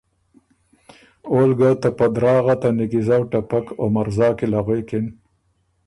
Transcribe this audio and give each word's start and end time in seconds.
اول 1.31 1.51
ګه 1.59 1.69
ته 1.81 1.89
په 1.97 2.05
دراغه 2.15 2.55
ته 2.61 2.69
نیکیزؤ 2.77 3.21
ټپک 3.31 3.65
او 3.79 3.85
مرزا 3.95 4.27
کی 4.37 4.45
له 4.51 4.59
غوېکِن۔ 4.65 5.05